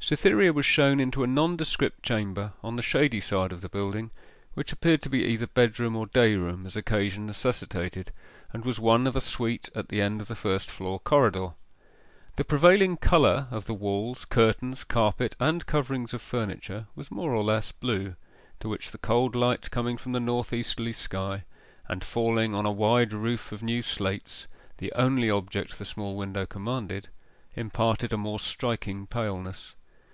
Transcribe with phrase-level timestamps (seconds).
[0.00, 4.10] Cytherea was shown into a nondescript chamber, on the shady side of the building,
[4.54, 8.10] which appeared to be either bedroom or dayroom, as occasion necessitated,
[8.50, 11.50] and was one of a suite at the end of the first floor corridor.
[12.36, 17.44] The prevailing colour of the walls, curtains, carpet, and coverings of furniture, was more or
[17.44, 18.14] less blue,
[18.60, 21.44] to which the cold light coming from the north easterly sky,
[21.86, 24.46] and falling on a wide roof of new slates
[24.78, 27.08] the only object the small window commanded
[27.54, 29.74] imparted a more striking paleness.